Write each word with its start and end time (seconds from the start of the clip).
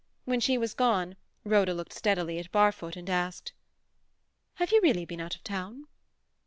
When 0.25 0.39
she 0.39 0.57
was 0.57 0.73
gone, 0.73 1.15
Rhoda 1.43 1.75
looked 1.75 1.93
steadily 1.93 2.39
at 2.39 2.51
Barfoot, 2.51 2.95
and 2.95 3.07
asked— 3.07 3.53
"Have 4.55 4.71
you 4.71 4.81
really 4.81 5.05
been 5.05 5.21
out 5.21 5.35
of 5.35 5.43
town?" 5.43 5.85